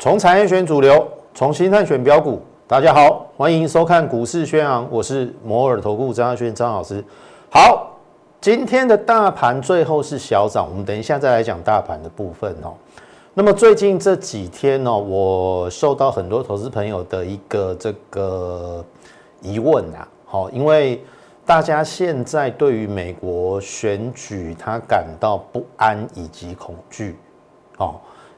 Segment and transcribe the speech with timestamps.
[0.00, 2.40] 从产业选主流，从心态选标股。
[2.66, 7.04] 大家好，欢迎收看股市宣昂，我是摩尔投顾张亚轩张老师。
[7.50, 7.98] 好，
[8.40, 12.72] 今天的大盘最后是小涨，我们等一下再来讲大盘的部分哦。
[13.34, 18.82] 那么最近这几天呢，我受到很多投资朋友的一个这个
[19.42, 21.04] 疑问啊，好，因为
[21.44, 27.18] 大家现在对于美国选举，他感到不安以及恐惧，
[27.76, 27.96] 哦。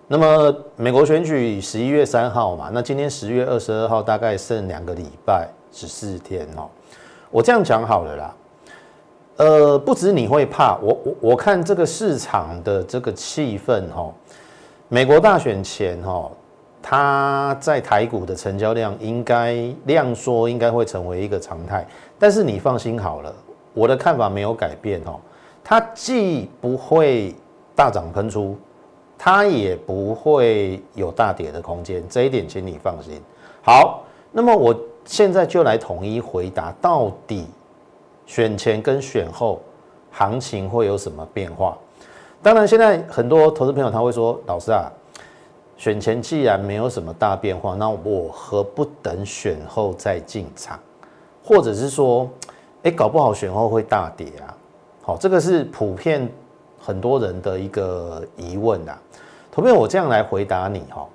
[0.08, 6.68] 那么美国选举十一月三号嘛，那今天十月二十二号，大概剩两个礼拜十四天哦。
[7.30, 8.34] 我这样讲好了啦，
[9.36, 14.12] 呃，不止你会怕，我我我看这个市场的这个气氛哈，
[14.88, 16.30] 美国大选前哈，
[16.82, 19.54] 它在台股的成交量应该
[19.86, 21.86] 量缩，应该会成为一个常态。
[22.18, 23.34] 但是你放心好了，
[23.72, 25.18] 我的看法没有改变哦，
[25.64, 27.34] 它既不会
[27.74, 28.58] 大涨喷出。
[29.24, 33.22] 它也不会有大跌的空间，这一点请你放心。
[33.62, 37.46] 好，那么我现在就来统一回答，到底
[38.26, 39.60] 选前跟选后
[40.10, 41.78] 行情会有什么变化？
[42.42, 44.90] 当然，现在很多投资朋友他会说：“老师啊，
[45.76, 50.76] 选前既然没有什么大变化，那我何不等选后再进场？
[51.44, 52.28] 或者是说，
[52.82, 54.50] 哎，搞不好选后会大跌啊？”
[55.00, 56.28] 好，这个是普遍。
[56.84, 59.00] 很多人的一个疑问啊，
[59.52, 61.08] 投片我这样来回答你哈。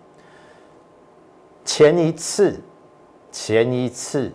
[1.65, 2.57] 前一次，
[3.29, 4.31] 前一次，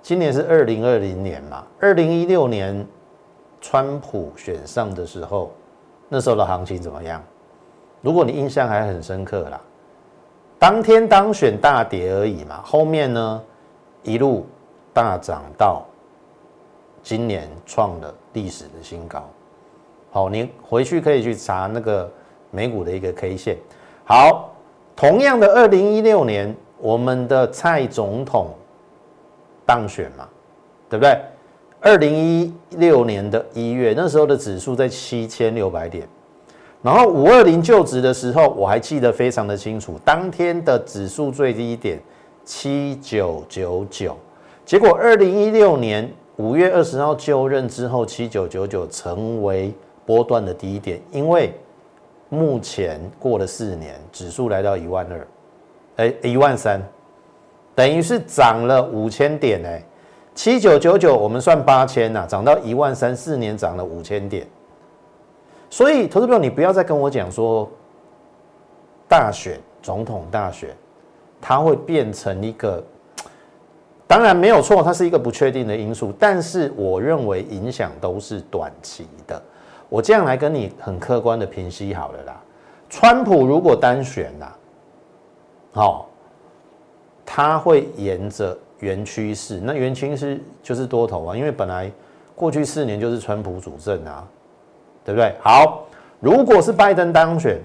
[0.00, 2.86] 今年是二零二零年嘛，二零一六年
[3.60, 5.50] 川普选上的时候，
[6.08, 7.20] 那时候的行情怎么样？
[8.00, 9.60] 如果你印象还很深刻啦，
[10.56, 13.42] 当天当选大跌而已嘛，后面呢
[14.04, 14.46] 一路
[14.94, 15.84] 大涨到
[17.02, 19.28] 今年创了历史的新高。
[20.18, 22.10] 好，你回去可以去查那个
[22.50, 23.56] 美股的一个 K 线。
[24.04, 24.52] 好，
[24.96, 28.48] 同样的，二零一六年我们的蔡总统
[29.64, 30.28] 当选嘛，
[30.90, 31.16] 对不对？
[31.80, 36.04] 二零一六年的一月，那时候的指数在七千六百点，
[36.82, 41.96] 然后五二零就职的时候，我还记得非常的清楚，当天的指数最低点
[42.44, 44.16] 七九九九，
[44.64, 49.72] 结果二零一六年五月二十号就任之后，七九九九成为。
[50.08, 51.52] 波段的低点，因为
[52.30, 55.28] 目前过了四年，指数来到一万二，
[55.96, 56.82] 哎，一万三，
[57.74, 59.84] 等于是涨了五千点哎，
[60.34, 64.46] 七九九九我们算八千呐，涨到一万三，四年涨了五千点。
[65.68, 67.70] 所以，投资朋友，你不要再跟我讲说，
[69.06, 70.70] 大选总统大选，
[71.38, 72.82] 它会变成一个，
[74.06, 79.42] 当然没有错，它是一个不确定的因素，但是我认为影响都是短期的。
[79.88, 82.40] 我这样来跟你很客观的平息好了啦。
[82.90, 84.56] 川普如果单选啦，
[85.72, 86.08] 好，
[87.24, 91.90] 他会沿着原趋势，那原趋势就是多头啊，因为本来
[92.34, 94.26] 过去四年就是川普主政啊，
[95.04, 95.34] 对不对？
[95.42, 95.84] 好，
[96.20, 97.60] 如果是拜登当选，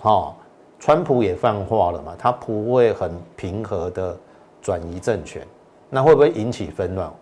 [0.00, 0.36] 好，
[0.78, 4.16] 川普也放话了嘛，他不会很平和的
[4.60, 5.46] 转移政权，
[5.88, 7.12] 那会不会引起纷乱？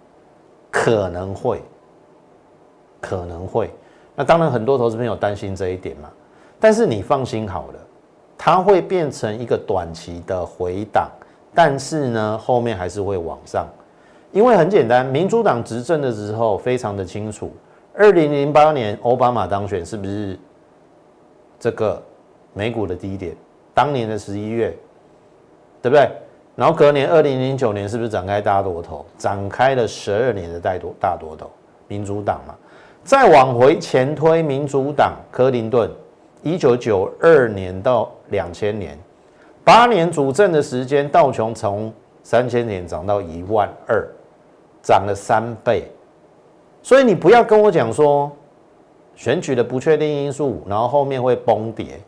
[0.70, 1.62] 可能会。
[3.00, 3.70] 可能会，
[4.14, 6.10] 那当然很多投资朋友担心这一点嘛。
[6.58, 7.80] 但是你放心好了，
[8.38, 11.10] 它会变成一个短期的回档，
[11.54, 13.68] 但是呢后面还是会往上，
[14.32, 17.52] 因为很简单，民主党执政的时候非常的清楚，
[17.94, 20.38] 二零零八年奥巴马当选是不是
[21.60, 22.02] 这个
[22.54, 23.36] 美股的低点？
[23.74, 24.74] 当年的十一月，
[25.82, 26.10] 对不对？
[26.54, 29.04] 然后隔年二零零九年是不是展开大多头？
[29.18, 31.50] 展开了十二年的大多大多头，
[31.86, 32.54] 民主党嘛。
[33.06, 35.88] 再往回前推，民主党克林顿，
[36.42, 38.98] 一九九二年到两千年，
[39.62, 41.92] 八年主政的时间，道琼从
[42.24, 44.04] 三千点涨到一万二，
[44.82, 45.84] 涨了三倍。
[46.82, 48.28] 所以你不要跟我讲说
[49.14, 52.00] 选举的不确定因素，然后后面会崩跌，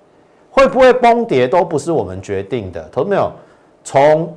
[0.51, 3.31] 会不会崩跌都不是我们决定的，懂没有？
[3.85, 4.37] 从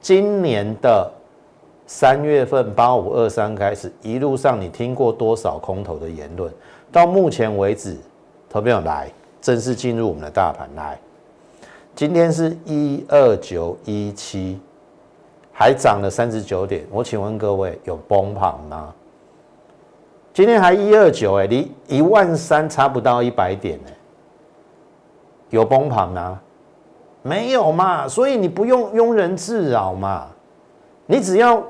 [0.00, 1.12] 今年的。
[1.94, 6.50] 三月份八五二三开始，一路上你听过多少空头的言论？
[6.90, 7.98] 到目前为止，
[8.48, 9.12] 投票来
[9.42, 10.98] 正式进入我们的大盘来。
[11.94, 14.58] 今天是一二九一七，
[15.52, 16.82] 还涨了三十九点。
[16.90, 18.94] 我请问各位，有崩盘吗？
[20.32, 23.78] 今天还一二九，哎，离一万三差不到一百点，
[25.50, 26.40] 有崩盘吗？
[27.20, 30.28] 没有嘛，所以你不用庸人自扰嘛，
[31.04, 31.62] 你只要。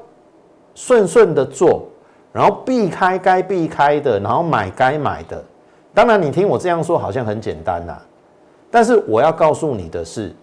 [0.74, 1.86] 顺顺的做，
[2.32, 5.42] 然后避开该避开的，然后买该买的。
[5.94, 8.00] 当然，你听我这样说好像很简单呐，
[8.70, 10.34] 但是我要告诉你的是，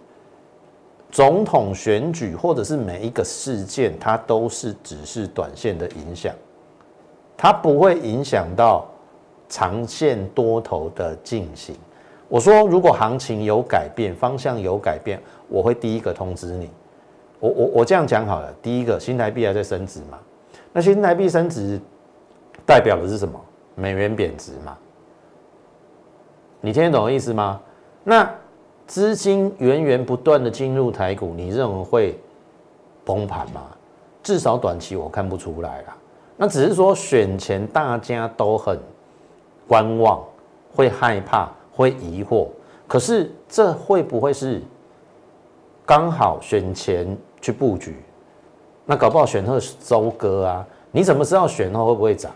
[1.10, 6.32] 总统选举或者是每一个事件，它都是只是短线的影响，
[7.36, 8.86] 它不会影响到
[9.48, 11.74] 长线多头的进行。
[12.28, 16.70] 我说，如果行情有改变，方向有改变，我会第一个通知你。
[17.40, 20.18] 我我我这样讲好了，第一个新台币还在升值嘛？
[20.72, 21.80] 那新台币升值
[22.64, 23.40] 代表的是什么？
[23.74, 24.78] 美元贬值嘛？
[26.60, 27.60] 你听得懂意思吗？
[28.04, 28.30] 那
[28.86, 32.20] 资金源源不断的进入台股，你认为会
[33.04, 33.62] 崩盘吗？
[34.22, 35.96] 至少短期我看不出来啦。
[36.36, 38.78] 那只是说选前大家都很
[39.66, 40.22] 观望，
[40.74, 41.50] 会害怕。
[41.72, 42.48] 会疑惑，
[42.86, 44.60] 可是这会不会是
[45.86, 47.96] 刚好选前去布局？
[48.84, 50.66] 那搞不好选后收割啊？
[50.90, 52.32] 你怎么知道选后会不会涨？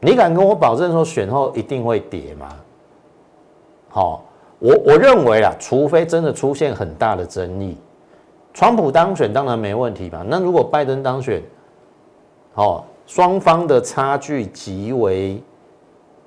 [0.00, 2.48] 你敢跟我保证说选后一定会跌吗？
[3.88, 4.24] 好，
[4.58, 7.76] 我我认为啊，除非真的出现很大的争议，
[8.52, 10.24] 川普当选当然没问题嘛。
[10.26, 11.42] 那如果拜登当选，
[12.54, 15.42] 哦，双方的差距极为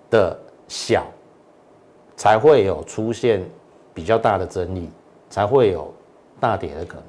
[0.09, 0.37] 的
[0.67, 1.03] 小。
[2.19, 3.47] 才会有出现
[3.93, 4.89] 比较大的争议，
[5.29, 5.93] 才会有
[6.39, 7.05] 大跌的可能。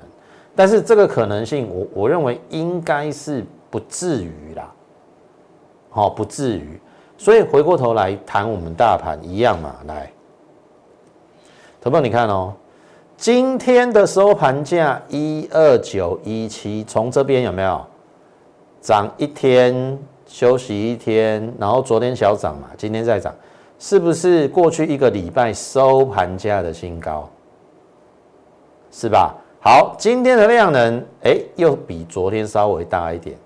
[0.55, 4.73] 但是这个可能性，我我认为应该是不至于啦，
[5.91, 6.81] 好，不至于。
[7.17, 10.11] 所以回过头来谈我们大盘一样嘛，来，
[11.81, 12.53] 投票你看哦，
[13.17, 17.85] 今天的收盘价一二九一七，从这边有没有
[18.81, 23.35] 涨一天，休息一天，然后昨天小涨嘛，今天再涨。
[23.81, 27.31] 是不是过去一个礼拜收盘价的新高？
[28.91, 29.35] 是吧？
[29.61, 33.37] 好，今天的量能，哎，又比昨天稍微大一点，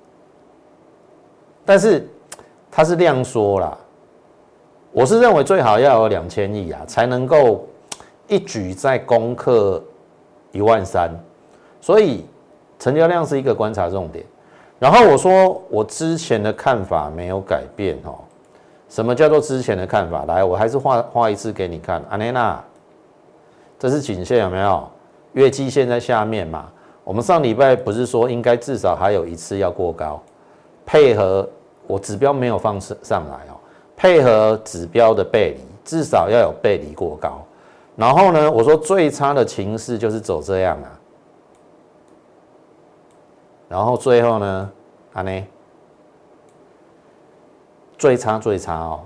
[1.65, 2.07] 但是
[2.71, 3.77] 它是量缩啦。
[4.93, 7.67] 我是认为最好要有两千亿啊，才能够
[8.29, 9.83] 一举再攻克
[10.53, 11.11] 一万三，
[11.81, 12.27] 所以
[12.79, 14.25] 成交量是一个观察重点。
[14.79, 18.17] 然后我说我之前的看法没有改变哦。
[18.91, 20.27] 什么叫做之前的看法？
[20.27, 22.05] 来，我还是画画一次给你看。
[22.11, 22.63] 安妮娜，
[23.79, 24.87] 这是颈线有没有？
[25.33, 26.71] 月季线在下面嘛？
[27.05, 30.23] 我们上礼拜不是说应该至少还有一次要过高，
[30.87, 31.49] 配合
[31.87, 33.59] 我指标没有放上上来哦，
[33.97, 37.43] 配合指标的背离，至少要有背离过高。
[37.97, 40.89] 然后呢，我说最差的情势就是走这样啊。
[43.69, 44.71] 然后最后呢，
[45.13, 45.45] 安妮。
[47.99, 49.01] 最差最差哦，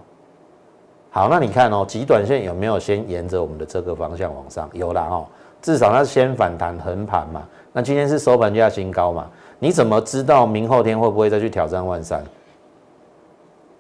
[1.10, 4.70] 好，那你看哦，极短线有没有先沿着我们的这个方向往上？
[4.72, 5.26] 有了哦，
[5.66, 7.42] 至少它先反弹横盘嘛。
[7.72, 9.26] 那今天是收盘价新高嘛？
[9.58, 12.22] 你怎么知道明后天会不会再去挑战万三？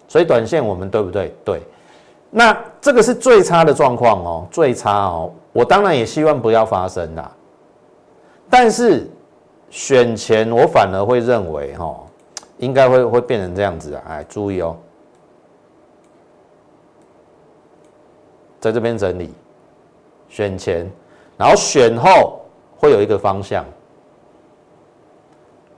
[0.08, 1.32] 所以短线我们对不对？
[1.44, 1.62] 对。
[2.28, 5.32] 那这个是最差的状况哦，最差哦。
[5.52, 7.30] 我当然也希望不要发生啦。
[8.50, 9.08] 但是
[9.70, 11.96] 选前我反而会认为哈，
[12.58, 14.02] 应该会会变成这样子啊。
[14.08, 14.76] 哎，注意哦。
[18.58, 19.32] 在这边整理，
[20.28, 20.90] 选前，
[21.36, 22.40] 然后选后
[22.76, 23.64] 会有一个方向。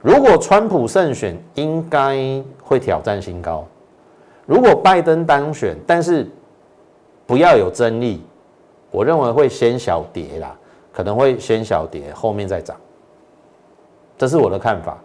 [0.00, 3.65] 如果川普胜选，应该会挑战新高；
[4.46, 6.31] 如果拜登当选，但是
[7.27, 8.22] 不要有争议，
[8.91, 10.56] 我认为会先小跌啦，
[10.93, 12.77] 可能会先小跌，后面再涨。
[14.17, 14.96] 这是我的看法，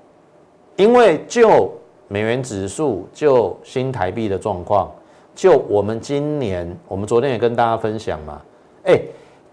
[0.76, 1.74] 因为就
[2.08, 4.92] 美元指数，就新台币的状况。
[5.36, 8.42] 就我们今年，我们昨天也跟大家分享嘛，
[8.84, 9.02] 哎，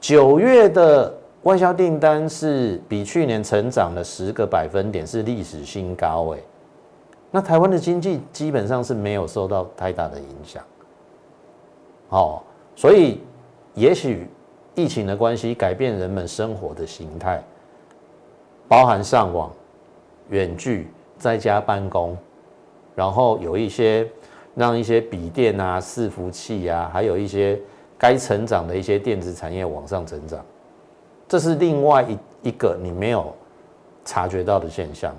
[0.00, 6.38] 九月的外销订单是比去年成长了十个百分点，是历史新高哎。
[7.30, 10.64] 那台湾的经济基本上是没有受到太大的影响，
[12.08, 12.42] 哦，
[12.74, 13.20] 所以
[13.74, 14.26] 也许
[14.74, 17.42] 疫情的关系改变人们生活的形态，
[18.66, 19.52] 包含上网、
[20.30, 22.16] 远距、在家办公，
[22.94, 24.08] 然后有一些。
[24.56, 27.58] 让一些笔电啊、伺服器啊，还有一些
[28.00, 30.42] 该成长的一些电子产业往上成长，
[31.28, 33.30] 这是另外一一个你没有
[34.06, 35.14] 察觉到的现象。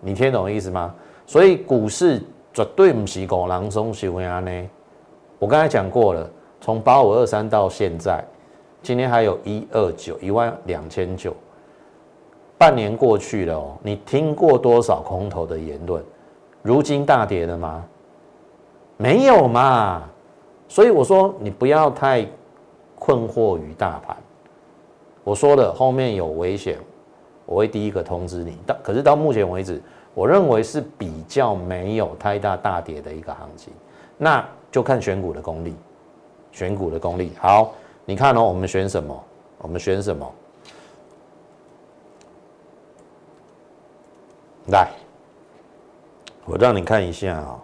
[0.00, 0.94] 你听懂意思吗？
[1.26, 2.22] 所以股市
[2.54, 4.70] 绝对不是狗狼中喜欢安呢。
[5.38, 6.26] 我刚才讲过了，
[6.58, 8.24] 从八五二三到现在，
[8.82, 11.36] 今天还有一二九一万两千九，
[12.56, 13.76] 半年过去了哦。
[13.82, 16.02] 你听过多少空头的言论？
[16.62, 17.84] 如今大跌了吗？
[18.96, 20.08] 没有嘛，
[20.68, 22.26] 所以我说你不要太
[22.98, 24.16] 困惑于大盘。
[25.24, 26.78] 我说的后面有危险，
[27.44, 28.56] 我会第一个通知你。
[28.66, 29.82] 但可是到目前为止，
[30.14, 33.72] 我认为是比较没有太大大跌的一个行情，
[34.16, 35.74] 那就看选股的功力，
[36.52, 37.32] 选股的功力。
[37.40, 37.72] 好，
[38.04, 39.24] 你看哦，我们选什么？
[39.58, 40.32] 我们选什么？
[44.68, 44.90] 来，
[46.44, 47.60] 我让你看一下啊，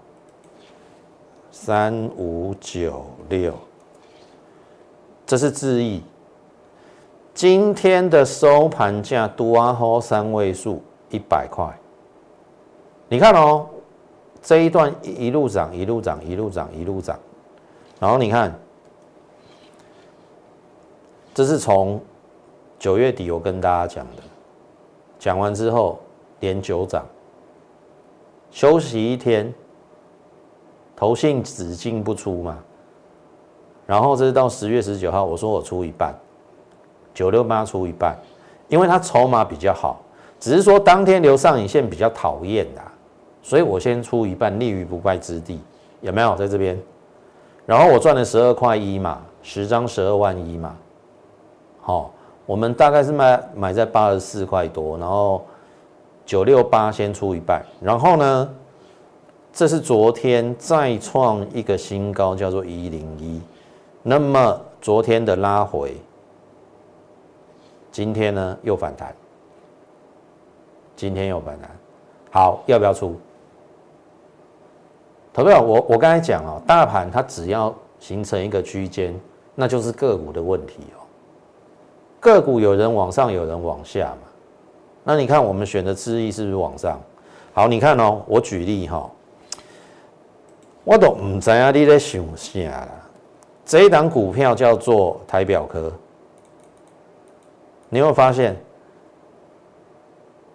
[1.65, 3.55] 三五九六，
[5.25, 6.03] 这是智易。
[7.33, 11.73] 今天的收盘价多啊，吼三位数一百块。
[13.09, 13.69] 你看哦，
[14.43, 17.17] 这一段一路涨，一路涨，一路涨，一路涨。
[18.01, 18.53] 然后你看，
[21.33, 22.01] 这是从
[22.77, 24.23] 九月底我跟大家讲的，
[25.17, 26.01] 讲完之后
[26.41, 27.07] 连九涨，
[28.51, 29.55] 休息一天，
[31.03, 32.57] 投信只进不出嘛。
[33.87, 36.15] 然后这是到十月十九号，我说我出一半。
[37.13, 38.17] 九六八出一半，
[38.69, 40.01] 因为它筹码比较好，
[40.39, 42.81] 只是说当天留上影线比较讨厌的，
[43.43, 45.61] 所以我先出一半，立于不败之地，
[46.03, 46.81] 有没有在这边？
[47.67, 50.77] 然后我赚了十二块一嘛，十张十二万一嘛，
[51.81, 52.13] 好，
[52.47, 55.45] 我们大概是买买在八十四块多，然后
[56.25, 58.55] 九六八先出一半，然后呢，
[59.53, 63.41] 这是昨天再创一个新高，叫做一零一，
[64.03, 65.95] 那么昨天的拉回。
[67.91, 69.15] 今天呢又反弹，
[70.97, 71.71] 今天又反弹，
[72.31, 73.15] 好，要不要出？
[75.35, 79.15] 投票，我我刚才讲哦，大盘它只要形成一个区间，
[79.55, 81.05] 那就是个股的问题哦。
[82.21, 84.29] 个股有人往上，有人往下嘛。
[85.05, 86.99] 那你看我们选的智易是不是往上？
[87.53, 89.11] 好，你看哦，我举例哈，
[90.85, 92.89] 我都唔知啊，你在想啥啦？
[93.65, 95.93] 这一档股票叫做台表科。
[97.89, 98.57] 你会发现，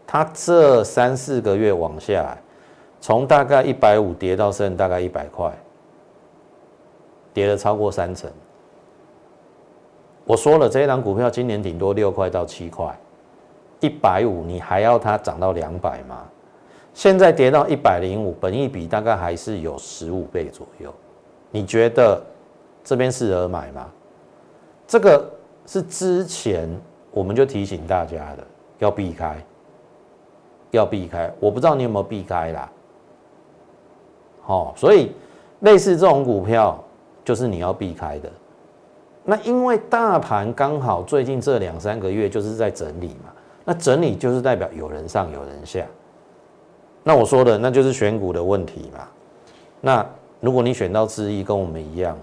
[0.05, 2.37] 它这三四个月往下，
[2.99, 5.51] 从大概一百五跌到剩大概一百块，
[7.33, 8.29] 跌了超过三成。
[10.25, 12.93] 我说了，这一档股票今年顶多六块到七块，
[13.79, 16.25] 一百五你还要它涨到两百吗？
[16.97, 20.91] 现在跌到一百零五，本益比大概还是有十五倍左右，
[21.51, 22.19] 你觉得
[22.83, 23.87] 这边适合买吗？
[24.87, 25.29] 这个
[25.67, 26.67] 是之前。
[27.11, 28.43] 我们就提醒大家的，
[28.77, 29.43] 要避开，
[30.69, 31.33] 要避开。
[31.39, 32.71] 我不知道你有没有避开啦。
[34.43, 35.11] 好，所以
[35.61, 36.83] 类似这种股票，
[37.25, 38.29] 就是你要避开的。
[39.23, 43.33] 那因为大盘刚好最近这两三个月就是在整理嘛，
[43.65, 45.83] 那整理就是代表有人上有人下。
[47.07, 49.07] 那我说的那就是选股的问题嘛。
[49.79, 50.05] 那
[50.41, 52.17] 如果你选到之一跟我们一样，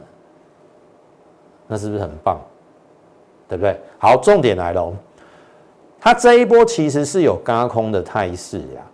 [1.66, 2.38] 那是不是很棒？
[3.48, 3.80] 对不对？
[3.98, 4.92] 好，重点来了，
[5.98, 8.84] 它这一波其实是有轧空的态势呀。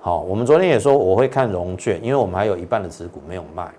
[0.00, 3.70] 好，我们昨天也说我会看融券，因为我们还有一半的持股没有卖。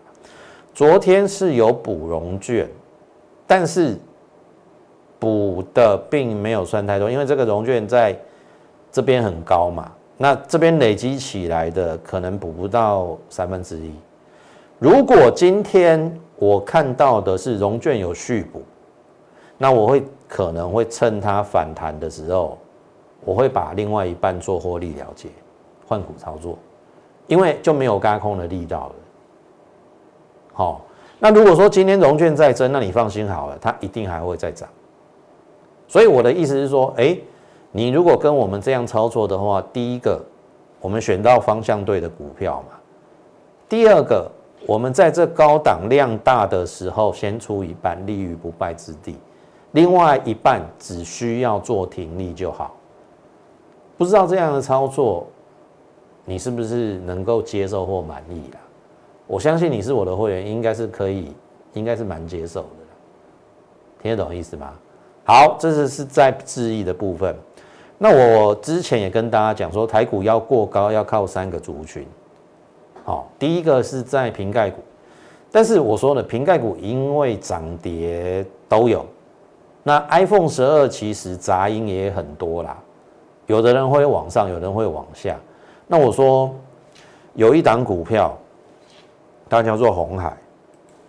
[0.75, 2.69] 昨天是有补融券，
[3.47, 3.97] 但是
[5.17, 8.15] 补的并没有算太多，因为这个融券在
[8.91, 13.91] 这边很高嘛，那这边累积起来的可能补不到三分之一。
[14.79, 18.61] 如果今天我看到的是融券有续补。
[19.57, 22.57] 那我会可能会趁它反弹的时候，
[23.23, 25.29] 我会把另外一半做获利了结，
[25.87, 26.57] 换股操作，
[27.27, 28.95] 因为就没有轧空的力道了。
[30.51, 30.81] 好，
[31.19, 34.67] 那如果说今天融券再增，那你放心好了，它一定还会再涨。
[35.87, 37.17] 所以我的意思是说，哎，
[37.75, 40.23] 你如果跟我们这样操作的话，第一个，
[40.79, 42.79] 我们选到方向对的股票嘛；
[43.67, 44.31] 第二个，
[44.65, 49.17] 我们在这高档量大的时候，先出一半，立于不败之地。
[49.73, 52.73] 另外一半只需要做停利就好，
[53.97, 55.27] 不知道这样的操作，
[56.23, 58.57] 你是不是能够接受或满意啊？
[59.27, 61.33] 我相信你是我的会员，应该是可以，
[61.73, 62.67] 应该是蛮接受的，
[64.01, 64.71] 听得懂意思吗？
[65.25, 67.35] 好，这是是在质疑的部分。
[67.97, 72.05] 那我之前也跟大家讲说，台股要过高要靠三个族群。
[73.03, 74.81] 好，第一个是在瓶盖股，
[75.51, 79.05] 但是我说了，瓶盖股因为涨跌都有。
[79.83, 82.77] 那 iPhone 十二其实杂音也很多啦，
[83.45, 85.37] 有的人会往上，有的人会往下。
[85.87, 86.53] 那我说
[87.35, 88.35] 有一档股票，
[89.47, 90.35] 它叫做红海。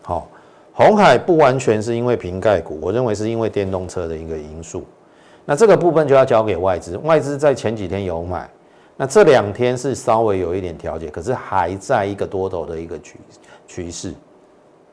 [0.02, 0.28] 好，
[0.72, 4.84] 红海不完全是因为瓶盖股，我认为是因为电动车的一个因素。
[5.48, 8.50] 那这个部分就要交给外资，外资在前几天有买，
[8.96, 13.18] 那这两天是稍微有一点调节，可是还在一个多头的一个趋
[13.68, 14.12] 趋势。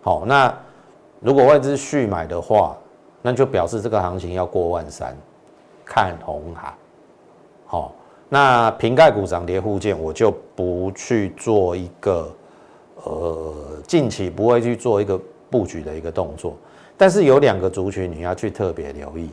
[0.01, 0.55] 好，那
[1.19, 2.77] 如果外资续买的话，
[3.21, 5.17] 那就表示这个行情要过万三，
[5.83, 6.71] 看红海。
[7.65, 7.95] 好，
[8.29, 12.31] 那瓶盖股涨跌互见，我就不去做一个，
[13.05, 13.55] 呃，
[13.87, 15.19] 近期不会去做一个
[15.49, 16.55] 布局的一个动作。
[16.95, 19.29] 但是有两个族群你要去特别留意，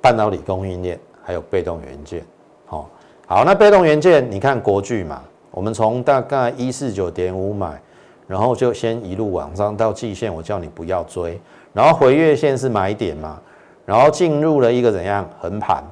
[0.00, 2.24] 半导体供应链还有被动元件。
[2.66, 2.88] 好，
[3.26, 7.80] 好，那被动元件你看国巨嘛，我们从大概一四九点五买，
[8.26, 11.40] 然后就先一路往上到季线，我叫你不要追，
[11.72, 13.40] 然后回月线是买点嘛，
[13.84, 15.84] 然后进入了一个怎样横盘。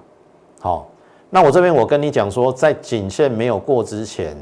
[0.61, 0.89] 好，
[1.31, 4.37] 那我这边我跟你讲说，在颈线没有过之前，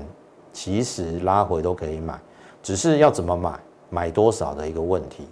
[0.53, 2.15] 其实拉回都可以买，
[2.63, 3.53] 只是要怎么买，
[3.91, 5.27] 买多少的一个问题。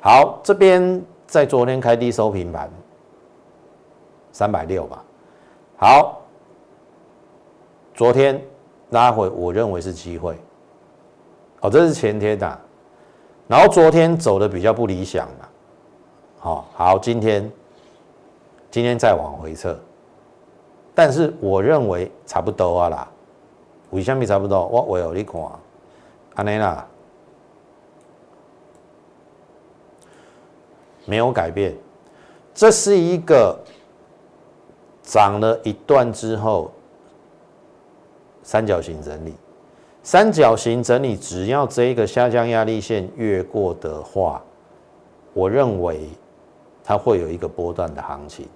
[0.00, 2.68] 好，这边在昨天开低收平盘，
[4.32, 5.04] 三百六吧。
[5.76, 6.22] 好，
[7.94, 8.42] 昨天
[8.90, 10.36] 拉回，我认为是机会。
[11.60, 12.60] 哦，这是前天的，
[13.46, 15.48] 然后昨天走的比较不理想嘛。
[16.38, 17.52] 好，好，今天
[18.70, 19.78] 今天再往回撤，
[20.94, 23.08] 但是我认为差不多啊啦。
[23.90, 24.66] 为什么差不多？
[24.66, 25.40] 我我有你看，
[26.34, 26.86] 安尼啦。
[31.04, 31.76] 没有改变，
[32.54, 33.58] 这是一个
[35.02, 36.70] 涨了一段之后
[38.42, 39.34] 三角形整理。
[40.02, 44.42] 三角形整理，只要这一个下降压力线越过的话，
[45.32, 46.08] 我认为
[46.82, 48.48] 它会有一个波段的行情。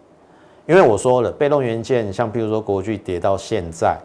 [0.67, 3.99] 因为我说了，被动元件像譬如说国巨跌到现在，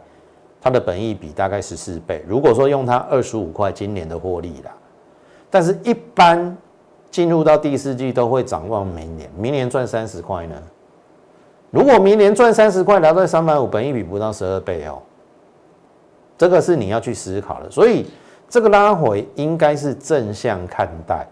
[0.61, 2.23] 它的本益比大概十四倍。
[2.27, 4.71] 如果说用它二十五块今年的获利啦，
[5.49, 6.57] 但是一般。
[7.09, 10.55] 进入到第四季都会展望明年，明年赚三十块呢？
[11.71, 15.01] 如果明年赚三十块，来到三百五，本一比不到十二倍哦。
[16.37, 18.05] 这个是你要去思考的，所以
[18.49, 21.25] 这个拉回应该是正向看待，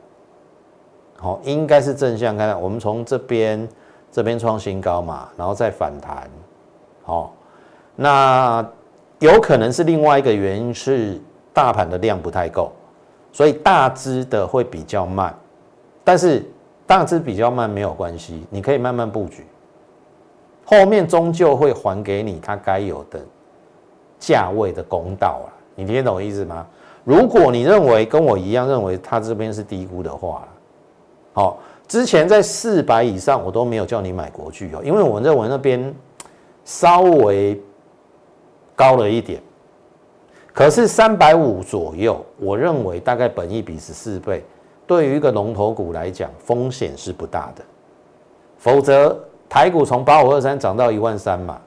[1.17, 2.55] 好，应该是正向看待。
[2.55, 3.67] 我们从这边
[4.11, 6.29] 这边创新高嘛，然后再反弹，
[7.03, 7.33] 好，
[7.95, 8.65] 那
[9.17, 11.19] 有可能是另外一个原因是
[11.51, 12.71] 大盘的量不太够，
[13.33, 15.35] 所以大支的会比较慢。
[16.03, 16.45] 但是
[16.87, 19.45] 大致比较慢没有关系，你可以慢慢布局，
[20.69, 23.19] 后面终究会还给你它该有的
[24.19, 25.49] 价位的公道啊！
[25.73, 26.63] 你听懂我意思吗？
[27.03, 30.47] 如果你认为跟我一样认为它这边是低估的话，
[31.33, 35.91] 好，之前在四百以上我都没有叫你买国巨哦，因为我认为那边
[36.63, 37.59] 稍微
[38.75, 39.41] 高了一点，
[40.53, 44.45] 可是三百五左右，我认为大概本益比十四倍。
[44.85, 47.63] 对于一个龙头股来讲，风险是不大的。
[48.59, 49.17] 否则，
[49.49, 51.59] 台股从八五二三涨到一万三嘛，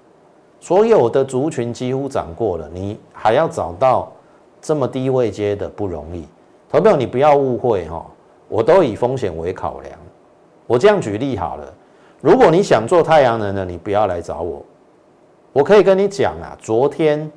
[0.60, 4.12] 所有的族群几乎涨过了，你还要找到
[4.60, 6.24] 这么低位接的不容易。
[6.70, 8.06] 投票你不要误会哈，
[8.48, 9.92] 我都以风险为考量。
[10.68, 11.74] 我这样举例好了，
[12.20, 14.62] 如果你想做太阳能的，你不要来找我。
[15.52, 17.30] 我可以跟你讲啊，昨天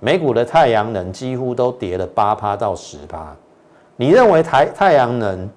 [0.00, 3.36] 美股的太阳能几乎都跌了八趴到十趴。
[3.96, 5.48] 你认为台太阳能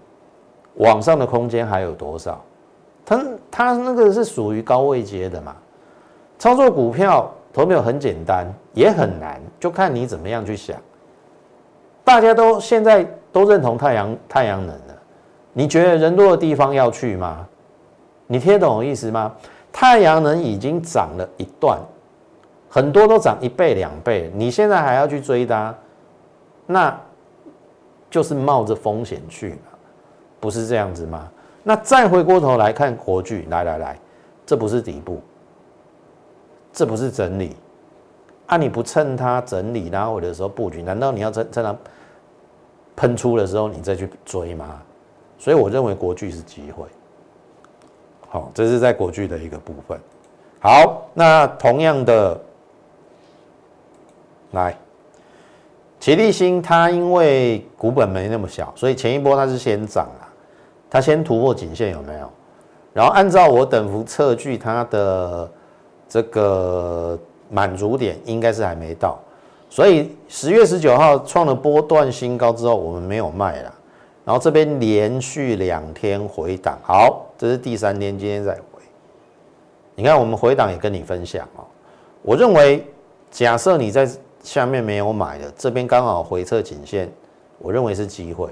[0.75, 2.43] 往上的空间还有多少？
[3.05, 5.55] 它它那个是属于高位接的嘛？
[6.39, 10.77] 操作股票投票很简单，也很难，就看你怎么样去想。
[12.03, 14.95] 大家都现在都认同太阳太阳能了，
[15.53, 17.47] 你觉得人多的地方要去吗？
[18.27, 19.31] 你听懂我意思吗？
[19.71, 21.79] 太阳能已经涨了一段，
[22.69, 25.75] 很多都涨一倍两倍，你现在还要去追它，
[26.65, 26.99] 那？
[28.09, 29.73] 就是冒着风险去嘛，
[30.39, 31.31] 不是这样子吗？
[31.63, 33.99] 那再回过头来看国巨，来来来，
[34.45, 35.21] 这不是底部，
[36.73, 37.55] 这不是整理
[38.47, 38.57] 啊！
[38.57, 41.75] 你不趁它整理拉回的时候布局，难道你要趁趁它
[42.95, 44.81] 喷出的时候你再去追吗？
[45.39, 46.85] 所以我认为国巨是机会。
[48.27, 49.99] 好，这是在国巨的一个部分。
[50.59, 52.39] 好，那同样的，
[54.51, 54.77] 来。
[55.99, 60.09] 齐力新它因为股本没那么小，所以前一波它是先涨，
[60.93, 62.29] 它先突破颈线有没有？
[62.93, 65.51] 然后按照我等幅测距，它的
[66.07, 67.17] 这个
[67.49, 69.17] 满足点应该是还没到，
[69.71, 73.73] 所以十月十九号创了波段新高之后，我们没有卖了，
[74.23, 78.61] 然后这边连续两天回档，好，这是第三天，今天再回。
[79.95, 81.65] 你看我们回档也跟你分享哦，
[82.21, 82.85] 我认为
[83.31, 84.07] 假设你在。
[84.43, 87.09] 下面没有买的，这边刚好回撤颈线，
[87.59, 88.49] 我认为是机会。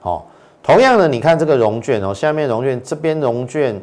[0.00, 0.26] 好，
[0.66, 3.80] 同样的，你看这个融券哦，下面融券这边融券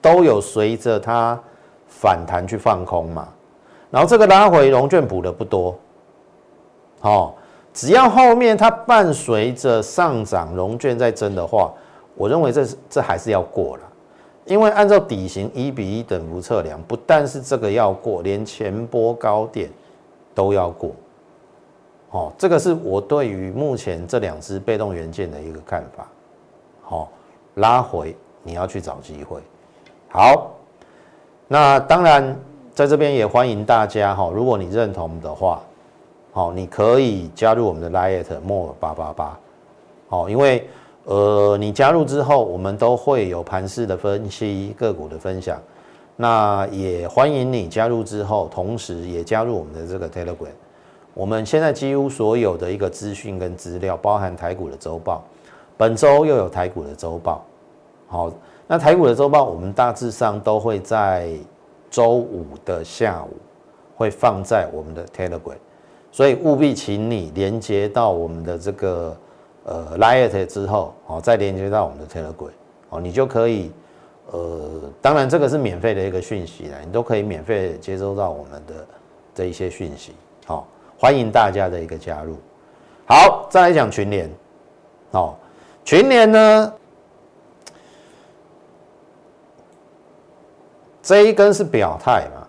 [0.00, 1.36] 都有随着它
[1.88, 3.26] 反弹去放空嘛，
[3.90, 5.76] 然后这个拉回融券补的不多。
[7.00, 7.34] 好，
[7.72, 11.72] 只要后面它伴随着上涨，融券在增的话，
[12.14, 13.82] 我认为这是这还是要过了。
[14.44, 19.68] 因为按照底型一比一等幅测量，不但是这个要过，连前波高点
[20.36, 20.92] 都要过。
[22.14, 26.06] 哦，这个是我对于目前这两只被动元件的一个看法。
[26.80, 27.10] 好
[27.56, 29.40] 拉回，你要去找机会。
[30.08, 30.52] 好，
[31.48, 32.38] 那当然
[32.72, 35.60] 在这边也欢迎大家哈，如果你认同的话，
[36.32, 39.36] 好，你可以加入我们的 Light More 八八八，
[40.08, 40.68] 好，因为
[41.02, 45.60] 呃你加入之后，我们都会有盘势的分析、个股的分享。
[46.14, 50.46] 那也欢迎你加入之后，同时也加入我们的这个 Telegram。
[51.14, 55.22] 我们现在几乎所有的一个资讯跟资料，包含台股的周报，
[55.76, 57.44] 本周又有台股的周报。
[58.08, 58.30] 好，
[58.66, 61.30] 那台股的周报，我们大致上都会在
[61.90, 63.36] 周五的下午
[63.96, 65.56] 会放在我们的 Telegram，
[66.10, 69.16] 所以务必请你连接到我们的这个
[69.64, 72.50] 呃 Light 之后，好，再连接到我们的 Telegram，
[72.88, 73.70] 好，你就可以。
[74.32, 78.74] 呃，当然这个是免费的一个讯息啦，你都可以免费接收到我们的
[79.34, 80.12] 这一些讯息，
[80.46, 80.66] 好，
[80.98, 82.36] 欢迎大家的一个加入。
[83.06, 84.30] 好，再来讲群联，
[85.10, 85.34] 哦，
[85.84, 86.72] 群联呢，
[91.02, 92.46] 这一根是表态嘛，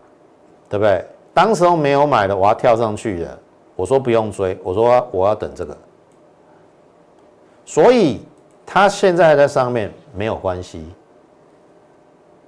[0.70, 1.06] 对不对？
[1.34, 3.38] 当时候没有买的，我要跳上去的，
[3.76, 5.78] 我说不用追，我说我要等这个，
[7.66, 8.22] 所以
[8.66, 10.86] 它现在在上面没有关系。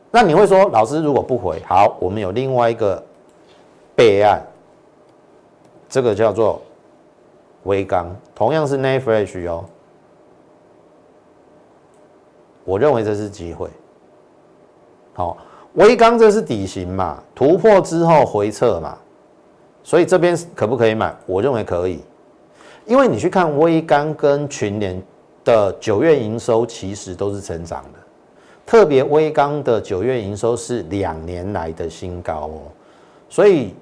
[0.10, 3.04] 那你会说，老师如果不回，好，我们有另外一个
[3.94, 4.42] 备案，
[5.90, 6.62] 这个叫做
[7.64, 9.66] 微钢，同样是 n a f r e s h 哦。
[12.64, 13.70] 我认为这是机会。
[15.14, 15.38] 好，
[15.74, 18.98] 微钢这是底型嘛，突破之后回撤嘛，
[19.84, 21.16] 所以这边可不可以买？
[21.26, 22.02] 我认为可以，
[22.86, 25.02] 因为你去看微钢跟群联
[25.44, 28.00] 的九月营收，其实都是成长的。
[28.66, 32.62] 特别微钢的九月营收是两年来的新高哦，
[33.30, 33.74] 所以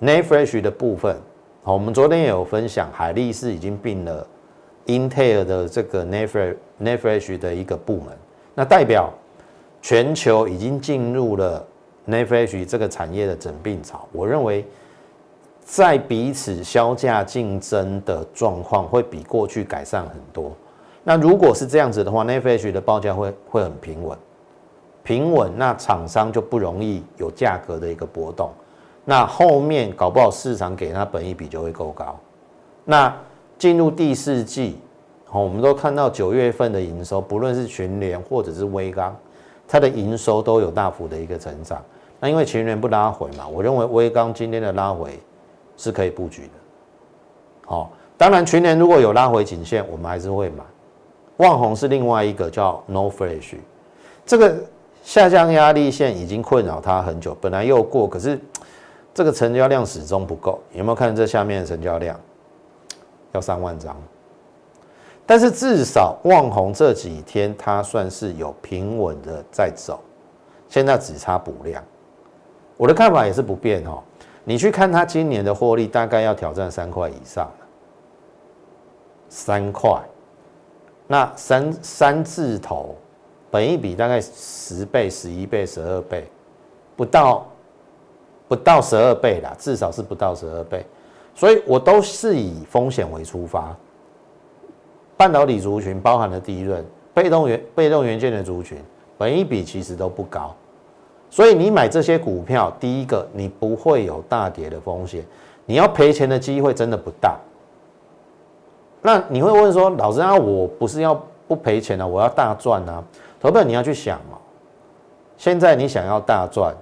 [0.00, 1.16] n a f r e s h 的部分，
[1.64, 4.26] 好，我们昨天也有分享，海力士已经并了
[4.86, 8.06] Intel 的这个 n a f r e n a f r e s h 的一个部门，
[8.52, 9.08] 那代表
[9.80, 11.64] 全球已经进入了
[12.06, 14.08] n e f r e s h 这个产业的整并潮。
[14.10, 14.66] 我认为
[15.60, 20.50] 在彼此销价竞争的状况会比过去改善很多。
[21.04, 24.18] 那如果是这样子的话 n e f r e s h 的报价会会很平稳。
[25.04, 28.50] 平稳，那厂商就不容易有价格的一个波动。
[29.04, 32.18] 那后面搞不好市场给它本一比就会够高。
[32.84, 33.14] 那
[33.58, 34.78] 进入第四季，
[35.26, 39.16] 好，我们都看到九月份的营收，不论是群联或者是微钢，
[39.66, 41.82] 它的营收都有大幅的一个成长。
[42.20, 45.18] 那因为群联不拉回嘛，我认为微钢今天的拉回
[45.76, 46.50] 是可以布局的。
[47.66, 50.64] 好，当然群联如果有拉回颈线，我们还是会买。
[51.38, 53.56] 旺宏是另外一个叫 No Fresh，
[54.24, 54.54] 这个。
[55.04, 58.38] 下降压力线已经困扰它很久，本来又过，可是
[59.14, 60.60] 这个成交量始终不够。
[60.72, 62.18] 有没有看这下面的成交量？
[63.32, 63.96] 要三万张。
[65.24, 70.00] 但是至少旺宏这几天它算是有平稳的在走，
[70.68, 71.82] 现在只差补量。
[72.76, 74.02] 我的看法也是不变哈。
[74.44, 77.48] 你去看它今年的获利，大概要挑战三块以上
[79.28, 80.02] 三块，
[81.06, 82.96] 那三三字头。
[83.50, 86.26] 本一比大概十倍、十一倍、十二倍，
[86.96, 87.46] 不到
[88.52, 90.84] 不到十二倍啦，至少是不到十二倍，
[91.34, 93.74] 所以我都是以风险为出发。
[95.16, 96.84] 半导体族群包含了第一润、
[97.14, 98.76] 被动元被动元件的族群，
[99.16, 100.54] 本一比其实都不高，
[101.30, 105.24] 所以你买这些股票，第一个你不会有大跌的风险，
[105.64, 107.40] 你要赔钱的机会真的不大。
[109.00, 113.02] 那你会问说，老师啊，我不是要不赔钱啊，我要大赚啊？
[113.40, 114.36] 投本你要去想哦，
[115.38, 116.76] 现在你想要大赚，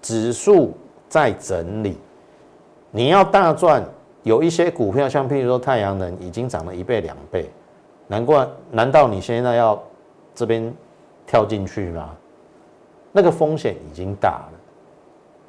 [0.00, 0.72] 指数
[1.08, 1.96] 在整理，
[2.90, 3.82] 你要大赚，
[4.22, 7.48] 有一些股票像譬如说太阳能已经涨了一倍两倍，
[8.06, 9.82] 难怪难道你现在要
[10.34, 10.72] 这边
[11.26, 12.10] 跳进去吗？
[13.10, 14.58] 那个风险已经大了，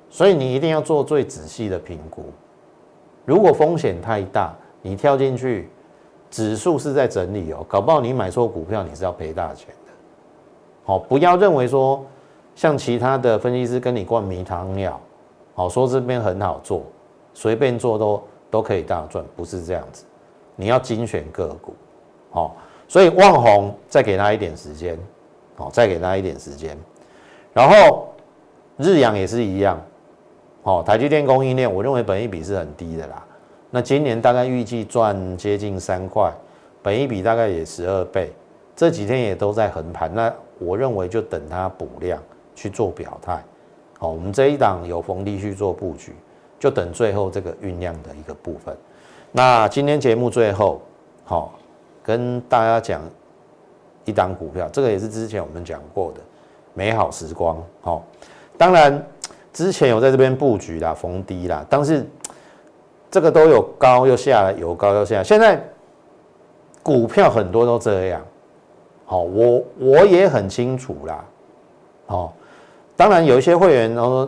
[0.10, 2.24] 所以你一定要做最仔细的评估。
[3.26, 5.70] 如果风险太大，你跳进去，
[6.32, 9.92] 指数是在整理哦，搞不好你买错股票，你是要赔大钱的。
[10.86, 12.04] 好，不要认为说
[12.56, 15.00] 像其他的分析师跟你灌迷汤药，
[15.60, 16.84] 好说这边很好做，
[17.34, 20.06] 随便做都都可以大赚，不是这样子。
[20.56, 21.74] 你要精选个股，
[22.32, 22.56] 好，
[22.88, 24.98] 所以旺宏再给他一点时间，
[25.58, 26.78] 好，再给他一点时间。
[27.52, 28.08] 然后
[28.78, 29.78] 日阳也是一样，
[30.64, 33.22] 好，台积电供应链，我认为本益比是很低的啦。
[33.70, 36.32] 那今年大概预计赚接近三块，
[36.82, 38.32] 本益比大概也十二倍，
[38.78, 40.10] 这几天也都在横盘。
[40.16, 42.18] 那我认为就等它补量
[42.56, 43.44] 去做表态，
[44.00, 46.16] 好，我们这一档有逢低去做布局，
[46.58, 48.76] 就等最后这个酝酿的一个部分。
[49.32, 50.82] 那今天节目最后，
[51.26, 51.54] 好，
[52.02, 53.02] 跟大家讲
[54.06, 56.22] 一档股票，这个也是之前我们讲过的
[56.74, 57.62] 美好时光。
[57.82, 58.02] 好，
[58.58, 59.06] 当然
[59.52, 62.08] 之前有在这边布局啦，逢低啦，但是
[63.12, 65.24] 这个都有高又下来，有高又下来。
[65.24, 65.62] 现在
[66.82, 68.22] 股票很多都这样。
[69.06, 71.26] 好，我我也很清楚啦。
[72.06, 72.34] 好，
[73.00, 74.28] 当然有一些会员，然后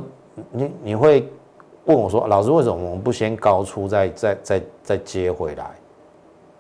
[0.49, 1.29] 你你会
[1.83, 5.69] 问我说，老师为什么我们不先高出，再再再再接回来？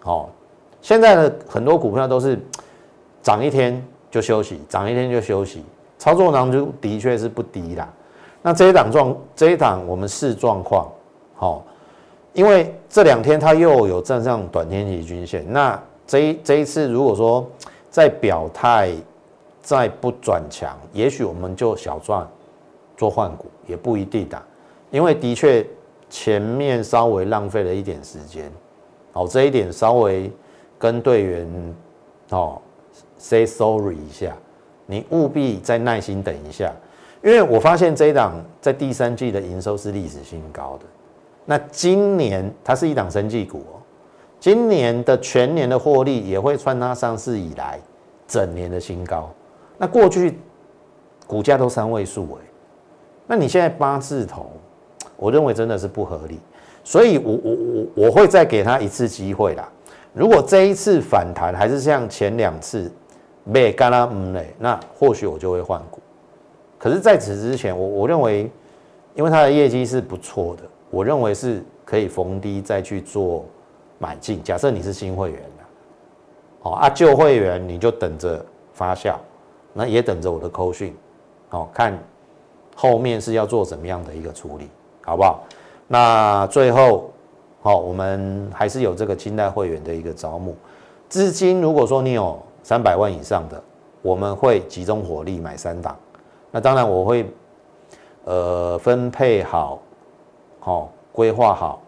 [0.01, 0.29] 好。
[0.81, 2.37] 现在的很多股票都是
[3.21, 5.63] 涨一天就休息，涨一天就休息，
[5.97, 7.87] 操作难度的确是不低啦。
[8.41, 10.91] 那这一档状，这一档我们视状况，
[11.35, 11.63] 好，
[12.33, 17.47] 因为这两天它又有站上短天期均线，那这一这一次如果说
[17.89, 18.91] 再表态
[19.61, 22.27] 再不转强，也许我们就小赚
[22.97, 24.41] 做换股也不一定的，
[24.89, 25.65] 因为的确
[26.09, 28.51] 前面稍微浪费了一点时间，
[29.11, 30.31] 好，这一点稍微。
[30.81, 31.75] 跟队员
[32.31, 32.59] 哦
[33.19, 34.35] ，say sorry 一下，
[34.87, 36.73] 你务必再耐心等一下，
[37.23, 40.85] 因为我发现这一档在第三季的营收是历史新高的。
[41.45, 43.77] 那今年它是一档生技股哦，
[44.39, 47.79] 今年的全年的获利也会穿它上市以来
[48.27, 49.29] 整年的新高。
[49.81, 50.37] 那过去
[51.25, 52.45] 股价都三位数哎，
[53.25, 54.51] 那你现在八字头，
[55.17, 56.39] 我认为真的是不合理，
[56.83, 59.67] 所以我我我我会再给他一次机会啦。
[60.13, 62.91] 如果这一次反弹还是像前两次
[63.51, 65.99] 被干啦嗯嘞，那或许我就会换股。
[66.77, 68.51] 可是在此之前，我我认为，
[69.15, 73.43] 因为它的业绩是不错的，我认为是可以逢低再去做
[73.97, 74.43] 买进。
[74.43, 75.63] 假设你是新会员的，
[76.61, 79.15] 哦啊旧会员你就等着发酵，
[79.73, 80.95] 那也等着我的扣讯，
[81.49, 81.97] 哦看
[82.75, 84.69] 后面是要做怎么样的一个处理，
[85.03, 85.43] 好不好？
[85.87, 87.09] 那最后。
[87.63, 90.55] 好，我们还是有这个清代会员的一个招募
[91.07, 91.61] 资金。
[91.61, 93.63] 如果说你有三百万以上的，
[94.01, 95.95] 我们会集中火力买三档。
[96.49, 97.31] 那当然我会
[98.23, 99.79] 呃分配好，
[100.59, 101.83] 好规划好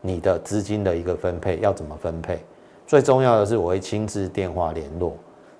[0.00, 2.42] 你的资金的一个分配要怎么分配。
[2.86, 5.12] 最重要的是我会亲自电话联络，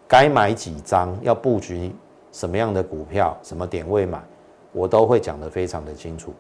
[0.09, 1.95] 该买几张，要布局
[2.33, 4.21] 什么样的股票，什么点位买，
[4.73, 6.33] 我都会讲得非常的清楚。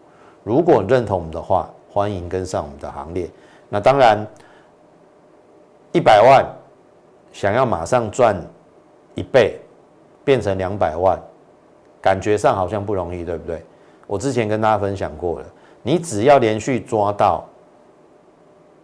[0.42, 1.68] 如果认同我们的话。
[1.94, 3.30] 欢迎跟上我们的行列。
[3.68, 4.26] 那当然，
[5.92, 6.44] 一百万
[7.32, 8.34] 想要马上赚
[9.14, 9.60] 一倍，
[10.24, 11.16] 变成两百万，
[12.02, 13.62] 感觉上好像不容易，对不对？
[14.08, 15.46] 我之前跟大家分享过了，
[15.84, 17.44] 你只要连续抓到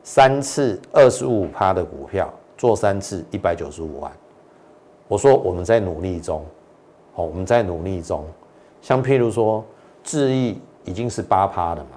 [0.05, 4.12] 三次二十五趴的股票，做三次一百九十五万。
[5.11, 6.46] 我说我们在努力中，
[7.16, 8.25] 哦，我们在努力中。
[8.81, 9.64] 像譬如说，
[10.05, 11.96] 智毅已经是八趴了嘛。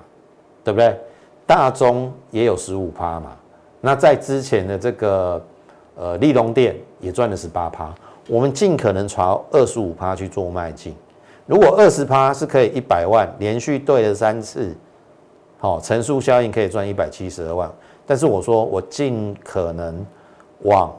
[0.66, 0.98] 对不对？
[1.46, 3.36] 大中也有十五趴嘛。
[3.82, 5.46] 那在之前的这个
[5.98, 7.94] 呃利隆店也赚了十八趴。
[8.30, 10.96] 我们尽可能朝二十五趴去做迈进。
[11.46, 14.74] 如果二十趴是可以一百万，连续对了三次，
[15.58, 17.70] 好乘数效应可以赚一百七十二万。
[18.06, 20.06] 但是我说我尽可能
[20.62, 20.96] 往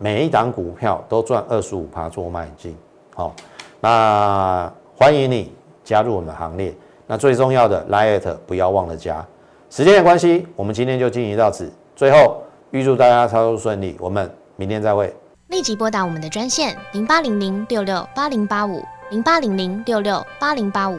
[0.00, 2.76] 每一档股票都赚二十五趴做迈进。
[3.14, 3.34] 好，
[3.80, 6.72] 那欢迎你加入我们行列。
[7.04, 9.24] 那最重要的，liet 不要忘了加。
[9.70, 11.68] 时间的关系，我们今天就进行到此。
[11.96, 15.12] 最后，预祝大家操作顺利，我们明天再会。
[15.48, 18.80] 立即拨打我们的专线零八零零六六八零八五
[19.10, 20.98] 零八零零六六八零八五